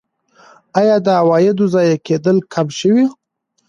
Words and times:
آیا 0.79 0.95
د 1.05 1.07
عوایدو 1.21 1.65
ضایع 1.73 1.97
کیدل 2.07 2.37
کم 2.53 2.67
شوي؟ 2.79 3.05